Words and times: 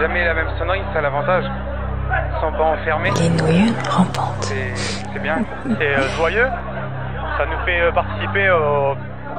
jamais 0.00 0.24
la 0.24 0.34
même 0.34 0.48
sonnerie, 0.58 0.80
c'est 0.92 1.00
l'avantage. 1.02 1.44
Ils 1.44 2.40
sont 2.40 2.52
pas 2.52 2.64
enfermés. 2.64 3.10
Les 3.20 3.28
nouilles 3.28 3.72
rampantes. 3.88 4.52
C'est 5.12 5.22
bien. 5.22 5.36
C'est 5.78 5.94
euh, 5.94 6.08
joyeux, 6.16 6.46
ça 7.38 7.46
nous 7.46 7.64
fait 7.64 7.80
euh, 7.80 7.92
participer 7.92 8.50
au- 8.50 8.94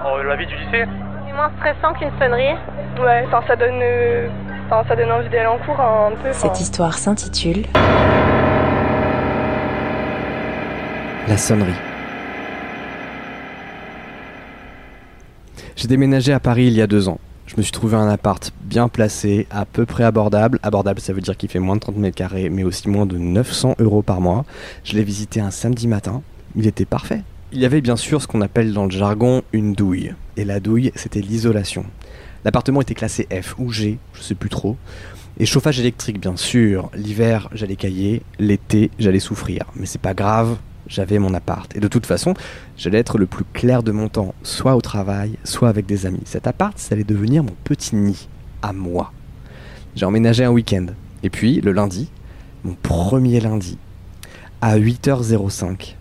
à 0.08 0.24
la 0.24 0.36
vie 0.36 0.46
du 0.46 0.56
lycée. 0.56 0.86
C'est 1.28 1.34
moins 1.34 1.52
stressant 1.58 1.94
qu'une 1.94 2.12
sonnerie. 2.20 2.56
Ouais, 3.00 3.24
enfin 3.28 3.42
ça 3.48 3.56
donne, 3.56 3.80
euh, 3.82 4.28
enfin 4.70 4.84
ça 4.88 4.96
donne 4.96 5.12
envie 5.12 5.30
d'aller 5.30 5.46
en 5.48 5.58
cours 5.60 5.80
un 5.80 6.12
peu. 6.22 6.30
enfin. 6.30 6.34
Cette 6.34 6.60
histoire 6.60 6.94
s'intitule 6.98 7.66
La 11.28 11.38
sonnerie. 11.38 11.74
J'ai 15.76 15.88
déménagé 15.88 16.34
à 16.34 16.40
Paris 16.40 16.66
il 16.68 16.74
y 16.74 16.82
a 16.82 16.88
deux 16.88 17.08
ans. 17.10 17.20
Je 17.52 17.58
me 17.58 17.64
suis 17.64 17.74
trouvé 17.74 17.98
un 17.98 18.08
appart 18.08 18.54
bien 18.64 18.88
placé, 18.88 19.46
à 19.50 19.66
peu 19.66 19.86
près 19.86 20.06
abordable. 20.06 20.58
Abordable, 20.64 21.02
ça 21.02 21.12
veut 21.12 21.20
dire 21.20 21.36
qu'il 21.36 21.50
fait 21.50 21.60
moins 21.60 21.76
de 21.76 21.82
30 21.82 21.98
mètres 21.98 22.16
carrés, 22.16 22.50
mais 22.50 22.64
aussi 22.64 22.88
moins 22.88 23.06
de 23.06 23.18
900 23.18 23.76
euros 23.80 24.02
par 24.02 24.22
mois. 24.22 24.46
Je 24.86 24.96
l'ai 24.96 25.04
visité 25.04 25.42
un 25.42 25.52
samedi 25.52 25.90
matin. 25.90 26.22
Il 26.56 26.66
était 26.66 26.86
parfait. 26.86 27.24
Il 27.52 27.60
y 27.60 27.66
avait 27.66 27.82
bien 27.82 27.98
sûr 27.98 28.22
ce 28.22 28.28
qu'on 28.28 28.40
appelle 28.40 28.72
dans 28.72 28.86
le 28.86 28.92
jargon 28.92 29.42
une 29.52 29.74
douille. 29.74 30.14
Et 30.38 30.46
la 30.46 30.62
douille, 30.62 30.94
c'était 30.96 31.20
l'isolation. 31.20 31.84
L'appartement 32.46 32.80
était 32.80 32.96
classé 32.96 33.28
F 33.30 33.56
ou 33.60 33.70
G, 33.70 34.00
je 34.14 34.22
sais 34.22 34.36
plus 34.36 34.50
trop. 34.50 34.78
Et 35.38 35.46
chauffage 35.46 35.78
électrique, 35.78 36.22
bien 36.22 36.38
sûr. 36.38 36.90
L'hiver, 36.96 37.50
j'allais 37.52 37.76
cailler. 37.76 38.22
L'été, 38.40 38.92
j'allais 38.98 39.20
souffrir. 39.20 39.66
Mais 39.76 39.86
c'est 39.86 40.00
pas 40.00 40.14
grave, 40.14 40.56
j'avais 40.92 41.20
mon 41.20 41.34
appart. 41.34 41.74
Et 41.76 41.80
de 41.80 41.88
toute 41.88 42.06
façon, 42.06 42.34
j'allais 42.78 43.00
être 43.00 43.18
le 43.18 43.26
plus 43.26 43.46
clair 43.54 43.82
de 43.82 43.92
mon 43.92 44.10
temps, 44.10 44.36
soit 44.44 44.76
au 44.76 44.82
travail, 44.82 45.38
soit 45.44 45.70
avec 45.70 45.86
des 45.86 46.06
amis. 46.06 46.22
Cet 46.26 46.48
appart, 46.48 46.78
ça 46.78 46.94
allait 46.94 47.06
devenir 47.06 47.44
mon 47.44 47.56
petit 47.64 47.96
nid, 47.96 48.28
à 48.62 48.74
moi. 48.74 49.14
J'ai 49.96 50.06
emménagé 50.06 50.44
un 50.44 50.52
week-end. 50.52 50.88
Et 51.24 51.30
puis, 51.30 51.62
le 51.62 51.72
lundi, 51.72 52.10
mon 52.64 52.76
premier 52.76 53.40
lundi, 53.40 53.78
à 54.60 54.78
8h05, 54.78 55.96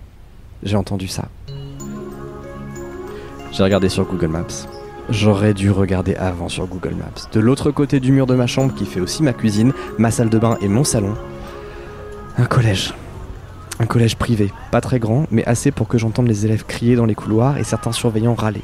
j'ai 0.64 0.76
entendu 0.76 1.06
ça. 1.06 1.28
J'ai 3.52 3.62
regardé 3.62 3.88
sur 3.88 4.04
Google 4.04 4.28
Maps. 4.28 4.66
J'aurais 5.08 5.54
dû 5.54 5.70
regarder 5.70 6.14
avant 6.16 6.48
sur 6.48 6.66
Google 6.66 6.94
Maps. 6.94 7.28
De 7.32 7.40
l'autre 7.40 7.70
côté 7.70 8.00
du 8.00 8.12
mur 8.12 8.26
de 8.26 8.34
ma 8.34 8.46
chambre, 8.46 8.74
qui 8.74 8.86
fait 8.86 9.00
aussi 9.00 9.22
ma 9.22 9.32
cuisine, 9.32 9.72
ma 9.98 10.10
salle 10.10 10.30
de 10.30 10.38
bain 10.38 10.56
et 10.60 10.68
mon 10.68 10.84
salon, 10.84 11.14
un 12.36 12.44
collège. 12.44 12.94
Un 13.80 13.86
collège 13.86 14.16
privé, 14.16 14.52
pas 14.70 14.82
très 14.82 14.98
grand, 14.98 15.26
mais 15.30 15.42
assez 15.46 15.70
pour 15.70 15.88
que 15.88 15.96
j'entende 15.96 16.28
les 16.28 16.44
élèves 16.44 16.66
crier 16.66 16.96
dans 16.96 17.06
les 17.06 17.14
couloirs 17.14 17.56
et 17.56 17.64
certains 17.64 17.92
surveillants 17.92 18.34
râler. 18.34 18.60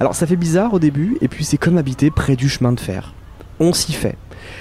Alors 0.00 0.14
ça 0.14 0.26
fait 0.26 0.34
bizarre 0.34 0.72
au 0.72 0.78
début, 0.78 1.18
et 1.20 1.28
puis 1.28 1.44
c'est 1.44 1.58
comme 1.58 1.76
habiter 1.76 2.10
près 2.10 2.36
du 2.36 2.48
chemin 2.48 2.72
de 2.72 2.80
fer. 2.80 3.12
On 3.60 3.74
s'y 3.74 3.92
fait. 3.92 4.16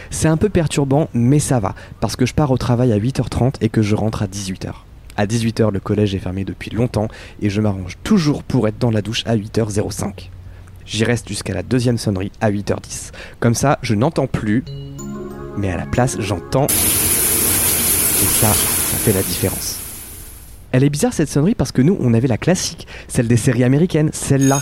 C'est 0.09 0.27
un 0.27 0.35
peu 0.35 0.49
perturbant, 0.49 1.07
mais 1.13 1.39
ça 1.39 1.61
va, 1.61 1.75
parce 2.01 2.17
que 2.17 2.25
je 2.25 2.33
pars 2.33 2.51
au 2.51 2.57
travail 2.57 2.91
à 2.91 2.99
8h30 2.99 3.55
et 3.61 3.69
que 3.69 3.81
je 3.81 3.95
rentre 3.95 4.21
à 4.21 4.27
18h. 4.27 4.73
À 5.15 5.25
18h, 5.25 5.71
le 5.71 5.79
collège 5.79 6.13
est 6.13 6.19
fermé 6.19 6.43
depuis 6.43 6.71
longtemps 6.71 7.07
et 7.41 7.49
je 7.49 7.61
m'arrange 7.61 7.97
toujours 8.03 8.43
pour 8.43 8.67
être 8.67 8.77
dans 8.77 8.91
la 8.91 9.01
douche 9.01 9.23
à 9.25 9.37
8h05. 9.37 10.29
J'y 10.85 11.05
reste 11.05 11.29
jusqu'à 11.29 11.53
la 11.53 11.63
deuxième 11.63 11.97
sonnerie 11.97 12.33
à 12.41 12.51
8h10. 12.51 13.11
Comme 13.39 13.55
ça, 13.55 13.79
je 13.81 13.95
n'entends 13.95 14.27
plus, 14.27 14.65
mais 15.55 15.71
à 15.71 15.77
la 15.77 15.85
place, 15.85 16.17
j'entends. 16.19 16.67
Et 16.67 18.27
ça, 18.27 18.47
ça 18.47 18.97
fait 18.97 19.13
la 19.13 19.23
différence. 19.23 19.84
Elle 20.75 20.83
est 20.83 20.89
bizarre 20.89 21.13
cette 21.13 21.29
sonnerie 21.29 21.55
parce 21.55 21.71
que 21.71 21.81
nous, 21.81 21.95
on 22.01 22.13
avait 22.13 22.27
la 22.27 22.37
classique, 22.37 22.85
celle 23.07 23.29
des 23.29 23.37
séries 23.37 23.63
américaines, 23.63 24.09
celle-là. 24.11 24.59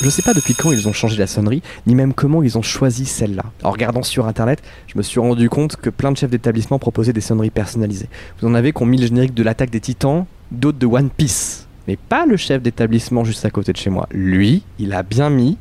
Je 0.00 0.08
sais 0.08 0.22
pas 0.22 0.34
depuis 0.34 0.54
quand 0.54 0.70
ils 0.70 0.86
ont 0.86 0.92
changé 0.92 1.16
la 1.16 1.26
sonnerie, 1.26 1.62
ni 1.88 1.96
même 1.96 2.14
comment 2.14 2.44
ils 2.44 2.56
ont 2.56 2.62
choisi 2.62 3.06
celle-là. 3.06 3.42
En 3.64 3.72
regardant 3.72 4.04
sur 4.04 4.28
internet, 4.28 4.62
je 4.86 4.96
me 4.96 5.02
suis 5.02 5.18
rendu 5.18 5.48
compte 5.48 5.74
que 5.74 5.90
plein 5.90 6.12
de 6.12 6.16
chefs 6.16 6.30
d'établissement 6.30 6.78
proposaient 6.78 7.12
des 7.12 7.20
sonneries 7.20 7.50
personnalisées. 7.50 8.08
Vous 8.40 8.46
en 8.46 8.54
avez 8.54 8.70
qui 8.70 8.84
ont 8.84 8.86
mis 8.86 8.98
le 8.98 9.08
générique 9.08 9.34
de 9.34 9.42
l'attaque 9.42 9.70
des 9.70 9.80
titans, 9.80 10.26
d'autres 10.52 10.78
de 10.78 10.86
One 10.86 11.10
Piece. 11.10 11.66
Mais 11.88 11.96
pas 11.96 12.24
le 12.24 12.36
chef 12.36 12.62
d'établissement 12.62 13.24
juste 13.24 13.44
à 13.44 13.50
côté 13.50 13.72
de 13.72 13.78
chez 13.78 13.90
moi. 13.90 14.06
Lui, 14.12 14.62
il 14.78 14.92
a 14.92 15.02
bien 15.02 15.28
mis. 15.28 15.58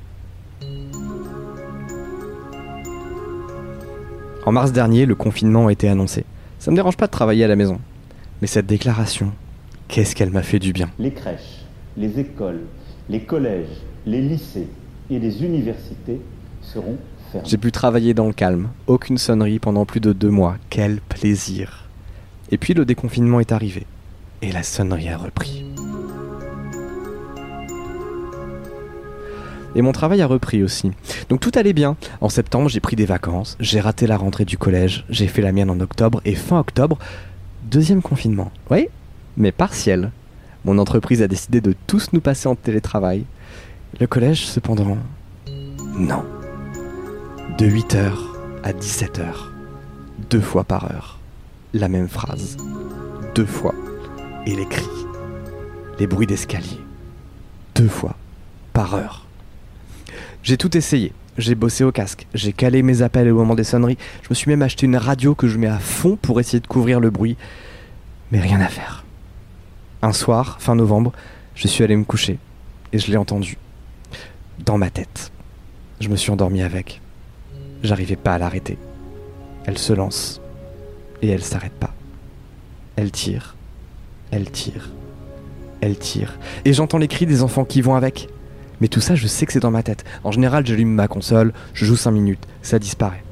En 4.46 4.52
mars 4.52 4.72
dernier, 4.72 5.08
le 5.08 5.16
confinement 5.16 5.66
a 5.66 5.72
été 5.72 5.90
annoncé. 5.90 6.24
Ça 6.60 6.70
me 6.70 6.76
dérange 6.76 6.98
pas 6.98 7.08
de 7.08 7.12
travailler 7.12 7.46
à 7.46 7.48
la 7.48 7.56
maison. 7.56 7.80
Mais 8.42 8.48
cette 8.48 8.68
déclaration, 8.68 9.34
qu'est-ce 9.90 10.16
qu'elle 10.16 10.30
m'a 10.30 10.44
fait 10.44 10.60
du 10.60 10.72
bien? 10.72 10.90
Les 10.98 11.12
crèches, 11.12 11.66
les 11.98 12.20
écoles, 12.20 12.62
les 13.10 13.22
collèges, 13.22 13.68
les 14.06 14.22
lycées 14.22 14.70
et 15.10 15.20
les 15.20 15.44
universités 15.44 16.22
seront 16.62 16.98
fermés. 17.32 17.48
J'ai 17.50 17.58
pu 17.58 17.74
travailler 17.74 18.14
dans 18.14 18.28
le 18.28 18.34
calme, 18.34 18.70
aucune 18.88 19.18
sonnerie 19.18 19.60
pendant 19.60 19.86
plus 19.86 20.00
de 20.00 20.14
deux 20.14 20.30
mois. 20.30 20.56
Quel 20.70 21.02
plaisir. 21.02 21.90
Et 22.50 22.58
puis 22.58 22.74
le 22.74 22.86
déconfinement 22.86 23.42
est 23.42 23.52
arrivé. 23.52 23.86
Et 24.42 24.54
la 24.54 24.64
sonnerie 24.64 25.10
a 25.10 25.18
repris. 25.18 25.66
Et 29.76 29.82
mon 29.82 29.92
travail 29.92 30.22
a 30.22 30.28
repris 30.28 30.64
aussi. 30.64 30.92
Donc 31.28 31.42
tout 31.42 31.52
allait 31.56 31.74
bien. 31.74 31.96
En 32.22 32.30
septembre, 32.30 32.70
j'ai 32.70 32.80
pris 32.80 32.96
des 32.96 33.06
vacances, 33.06 33.56
j'ai 33.60 33.80
raté 33.80 34.08
la 34.08 34.18
rentrée 34.18 34.46
du 34.46 34.58
collège, 34.58 35.06
j'ai 35.10 35.28
fait 35.28 35.42
la 35.42 35.52
mienne 35.52 35.70
en 35.70 35.80
octobre, 35.80 36.22
et 36.26 36.36
fin 36.36 36.60
octobre, 36.60 36.98
deuxième 37.70 38.02
confinement. 38.02 38.52
Oui, 38.70 38.88
mais 39.38 39.52
partiel. 39.52 40.12
Mon 40.66 40.78
entreprise 40.78 41.22
a 41.22 41.28
décidé 41.28 41.62
de 41.62 41.74
tous 41.88 42.12
nous 42.14 42.22
passer 42.22 42.48
en 42.48 42.56
télétravail. 42.56 43.26
Le 44.00 44.08
collège, 44.08 44.48
cependant, 44.48 44.98
non. 45.96 46.26
De 47.58 47.66
8h 47.66 48.12
à 48.64 48.74
17h. 48.74 49.26
Deux 50.30 50.42
fois 50.42 50.64
par 50.64 50.86
heure. 50.92 51.20
La 51.74 51.88
même 51.88 52.10
phrase. 52.10 52.58
Deux 53.36 53.46
fois. 53.46 53.76
Et 54.46 54.56
les 54.56 54.66
cris. 54.66 54.86
Les 56.00 56.08
bruits 56.08 56.28
d'escalier. 56.28 56.80
Deux 57.76 57.88
fois 57.88 58.16
par 58.74 58.96
heure. 58.96 59.26
J'ai 60.44 60.58
tout 60.58 60.76
essayé. 60.76 61.14
J'ai 61.40 61.56
bossé 61.56 61.86
au 61.86 61.92
casque. 61.94 62.28
J'ai 62.34 62.52
calé 62.52 62.84
mes 62.84 63.02
appels 63.02 63.32
au 63.32 63.36
moment 63.38 63.56
des 63.56 63.64
sonneries. 63.64 63.98
Je 64.24 64.28
me 64.30 64.36
suis 64.36 64.52
même 64.52 64.62
acheté 64.62 64.86
une 64.86 64.98
radio 64.98 65.36
que 65.36 65.48
je 65.48 65.58
mets 65.58 65.68
à 65.68 65.80
fond 65.80 66.18
pour 66.22 66.42
essayer 66.42 66.60
de 66.60 66.68
couvrir 66.68 67.00
le 67.00 67.12
bruit. 67.12 67.38
Mais 68.34 68.42
rien 68.42 68.60
à 68.60 68.68
faire. 68.68 69.06
Un 70.02 70.12
soir, 70.12 70.58
fin 70.60 70.76
novembre, 70.76 71.14
je 71.56 71.70
suis 71.70 71.82
allé 71.82 71.96
me 71.96 72.04
coucher. 72.04 72.40
Et 72.92 73.00
je 73.00 73.10
l'ai 73.10 73.16
entendu. 73.16 73.58
Dans 74.66 74.78
ma 74.78 74.90
tête. 74.90 75.32
Je 76.02 76.10
me 76.10 76.18
suis 76.18 76.30
endormi 76.30 76.62
avec. 76.62 77.00
J'arrivais 77.84 78.18
pas 78.18 78.34
à 78.34 78.38
l'arrêter. 78.38 78.78
Elle 79.66 79.78
se 79.78 79.94
lance. 79.94 80.42
Et 81.22 81.30
elle 81.30 81.44
s'arrête 81.44 81.72
pas. 81.72 81.94
Elle 82.98 83.12
tire. 83.12 83.56
Elle 84.32 84.52
tire. 84.52 84.90
Elle 85.80 85.98
tire. 85.98 86.38
Et 86.66 86.74
j'entends 86.74 86.98
les 86.98 87.08
cris 87.08 87.26
des 87.26 87.44
enfants 87.44 87.64
qui 87.64 87.82
vont 87.82 87.96
avec. 87.96 88.28
Mais 88.82 88.88
tout 88.88 89.02
ça, 89.02 89.16
je 89.16 89.28
sais 89.28 89.46
que 89.46 89.54
c'est 89.54 89.60
dans 89.60 89.72
ma 89.72 89.84
tête. 89.84 90.06
En 90.24 90.32
général, 90.32 90.66
j'allume 90.66 90.94
ma 90.94 91.08
console, 91.08 91.54
je 91.74 91.86
joue 91.86 91.96
5 91.96 92.12
minutes, 92.12 92.48
ça 92.62 92.80
disparaît. 92.80 93.24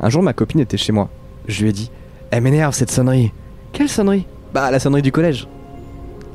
Un 0.00 0.10
jour, 0.10 0.22
ma 0.22 0.32
copine 0.32 0.60
était 0.60 0.76
chez 0.76 0.92
moi. 0.92 1.10
Je 1.46 1.62
lui 1.62 1.70
ai 1.70 1.72
dit 1.72 1.90
Elle 2.30 2.42
m'énerve 2.42 2.74
cette 2.74 2.90
sonnerie. 2.90 3.32
Quelle 3.72 3.88
sonnerie? 3.88 4.26
Bah, 4.52 4.70
la 4.70 4.78
sonnerie 4.78 5.02
du 5.02 5.12
collège. 5.12 5.46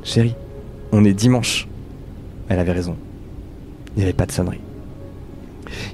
Chérie, 0.02 0.34
on 0.92 1.04
est 1.04 1.12
dimanche. 1.12 1.66
Elle 2.48 2.58
avait 2.58 2.72
raison. 2.72 2.96
Il 3.96 3.98
n'y 3.98 4.04
avait 4.04 4.12
pas 4.12 4.26
de 4.26 4.32
sonnerie. 4.32 4.60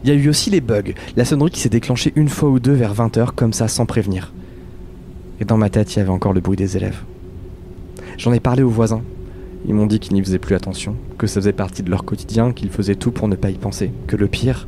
Il 0.03 0.09
y 0.09 0.13
a 0.13 0.17
eu 0.17 0.29
aussi 0.29 0.51
les 0.51 0.61
bugs, 0.61 0.93
la 1.17 1.25
sonnerie 1.25 1.51
qui 1.51 1.61
s'est 1.61 1.69
déclenchée 1.69 2.13
une 2.17 2.29
fois 2.29 2.49
ou 2.49 2.59
deux 2.61 2.73
vers 2.73 2.95
20h 2.95 3.33
comme 3.35 3.53
ça 3.53 3.69
sans 3.69 3.87
prévenir. 3.87 4.33
Et 5.41 5.45
dans 5.45 5.57
ma 5.57 5.71
tête, 5.71 5.95
il 5.95 5.99
y 5.99 6.03
avait 6.03 6.11
encore 6.11 6.33
le 6.33 6.41
bruit 6.41 6.57
des 6.57 6.77
élèves. 6.77 7.01
J'en 8.19 8.33
ai 8.33 8.41
parlé 8.41 8.63
aux 8.63 8.71
voisins. 8.71 9.03
Ils 9.67 9.75
m'ont 9.75 9.87
dit 9.87 9.99
qu'ils 9.99 10.15
n'y 10.15 10.23
faisaient 10.23 10.39
plus 10.39 10.55
attention, 10.55 10.97
que 11.19 11.27
ça 11.27 11.41
faisait 11.41 11.53
partie 11.53 11.83
de 11.83 11.91
leur 11.91 12.05
quotidien, 12.05 12.53
qu'ils 12.53 12.71
faisaient 12.71 12.95
tout 12.95 13.11
pour 13.11 13.29
ne 13.29 13.37
pas 13.37 13.51
y 13.51 13.59
penser, 13.59 13.93
que 14.07 14.17
le 14.17 14.27
pire, 14.27 14.67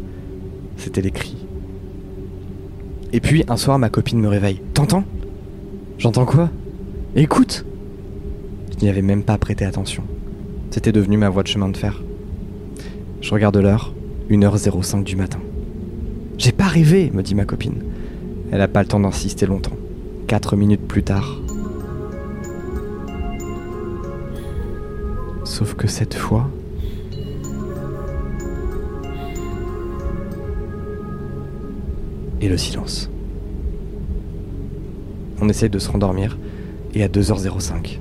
c'était 0.76 1.00
les 1.00 1.10
cris. 1.10 1.36
Et 3.12 3.20
puis, 3.20 3.44
un 3.48 3.56
soir, 3.56 3.78
ma 3.78 3.90
copine 3.90 4.20
me 4.20 4.28
réveille. 4.28 4.60
T'entends? 4.74 5.04
J'entends 5.98 6.24
quoi? 6.24 6.50
Écoute 7.14 7.64
Je 8.72 8.84
n'y 8.84 8.90
avais 8.90 9.02
même 9.02 9.22
pas 9.22 9.38
prêté 9.38 9.64
attention. 9.64 10.04
C'était 10.70 10.92
devenu 10.92 11.18
ma 11.18 11.28
voie 11.28 11.42
de 11.42 11.48
chemin 11.48 11.68
de 11.68 11.76
fer. 11.76 12.02
Je 13.20 13.30
regarde 13.32 13.56
l'heure, 13.56 13.92
1h05 14.30 15.04
du 15.04 15.16
matin. 15.16 15.40
J'ai 16.38 16.52
pas 16.52 16.66
rêvé, 16.66 17.10
me 17.12 17.22
dit 17.22 17.34
ma 17.34 17.44
copine. 17.44 17.82
Elle 18.50 18.58
n'a 18.58 18.68
pas 18.68 18.82
le 18.82 18.88
temps 18.88 19.00
d'insister 19.00 19.46
longtemps. 19.46 19.76
Quatre 20.26 20.56
minutes 20.56 20.88
plus 20.88 21.02
tard. 21.02 21.40
Sauf 25.44 25.74
que 25.74 25.86
cette 25.86 26.14
fois. 26.14 26.48
Et 32.40 32.48
le 32.48 32.56
silence. 32.56 33.10
On 35.40 35.48
essaye 35.48 35.70
de 35.70 35.78
se 35.78 35.90
rendormir, 35.90 36.38
et 36.94 37.02
à 37.02 37.08
2h05. 37.08 37.98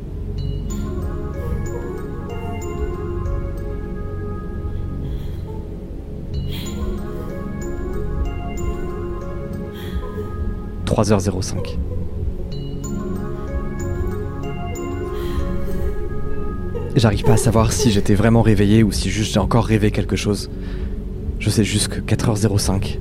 3h05. 10.85 11.77
J'arrive 16.95 17.23
pas 17.23 17.33
à 17.33 17.37
savoir 17.37 17.71
si 17.71 17.89
j'étais 17.89 18.15
vraiment 18.15 18.41
réveillé 18.41 18.83
ou 18.83 18.91
si 18.91 19.09
juste 19.09 19.33
j'ai 19.33 19.39
encore 19.39 19.65
rêvé 19.65 19.91
quelque 19.91 20.17
chose. 20.17 20.49
Je 21.39 21.49
sais 21.49 21.63
juste 21.63 21.87
que 21.87 22.01
4h05. 22.01 22.99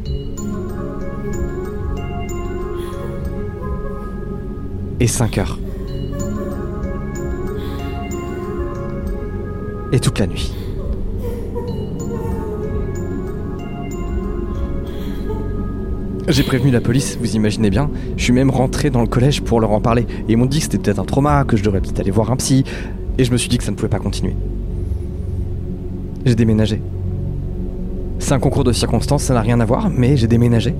Et 5.00 5.06
5h. 5.06 5.56
Et 9.92 9.98
toute 9.98 10.18
la 10.20 10.26
nuit. 10.28 10.52
J'ai 16.28 16.44
prévenu 16.44 16.70
la 16.70 16.80
police, 16.80 17.18
vous 17.20 17.34
imaginez 17.34 17.70
bien. 17.70 17.90
Je 18.16 18.22
suis 18.22 18.32
même 18.32 18.50
rentré 18.50 18.90
dans 18.90 19.00
le 19.00 19.08
collège 19.08 19.42
pour 19.42 19.60
leur 19.60 19.72
en 19.72 19.80
parler. 19.80 20.06
Et 20.28 20.32
ils 20.32 20.36
m'ont 20.36 20.46
dit 20.46 20.58
que 20.58 20.64
c'était 20.64 20.78
peut-être 20.78 21.00
un 21.00 21.04
trauma, 21.04 21.44
que 21.44 21.56
je 21.56 21.64
devrais 21.64 21.80
peut-être 21.80 21.98
aller 21.98 22.12
voir 22.12 22.30
un 22.30 22.36
psy. 22.36 22.64
Et 23.20 23.24
je 23.24 23.32
me 23.32 23.36
suis 23.36 23.50
dit 23.50 23.58
que 23.58 23.64
ça 23.64 23.70
ne 23.70 23.76
pouvait 23.76 23.90
pas 23.90 23.98
continuer. 23.98 24.34
J'ai 26.24 26.34
déménagé. 26.34 26.80
C'est 28.18 28.32
un 28.32 28.38
concours 28.38 28.64
de 28.64 28.72
circonstances, 28.72 29.24
ça 29.24 29.34
n'a 29.34 29.42
rien 29.42 29.60
à 29.60 29.66
voir, 29.66 29.90
mais 29.90 30.16
j'ai 30.16 30.26
déménagé. 30.26 30.74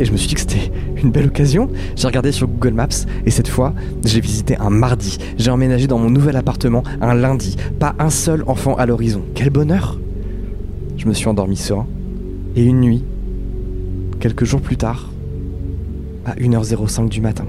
Et 0.00 0.04
je 0.04 0.10
me 0.10 0.16
suis 0.16 0.26
dit 0.26 0.34
que 0.34 0.40
c'était 0.40 0.72
une 1.00 1.12
belle 1.12 1.26
occasion. 1.26 1.70
J'ai 1.94 2.08
regardé 2.08 2.32
sur 2.32 2.48
Google 2.48 2.74
Maps 2.74 2.88
et 3.24 3.30
cette 3.30 3.46
fois, 3.46 3.72
j'ai 4.04 4.20
visité 4.20 4.56
un 4.56 4.70
mardi. 4.70 5.18
J'ai 5.38 5.52
emménagé 5.52 5.86
dans 5.86 5.98
mon 5.98 6.10
nouvel 6.10 6.34
appartement 6.34 6.82
un 7.00 7.14
lundi. 7.14 7.54
Pas 7.78 7.94
un 8.00 8.10
seul 8.10 8.42
enfant 8.48 8.74
à 8.74 8.84
l'horizon. 8.84 9.22
Quel 9.36 9.50
bonheur 9.50 10.00
Je 10.96 11.06
me 11.06 11.14
suis 11.14 11.28
endormi 11.28 11.56
serein. 11.56 11.86
Et 12.56 12.64
une 12.64 12.80
nuit, 12.80 13.04
quelques 14.18 14.44
jours 14.44 14.60
plus 14.60 14.76
tard, 14.76 15.12
à 16.26 16.34
1h05 16.34 17.08
du 17.08 17.20
matin, 17.20 17.46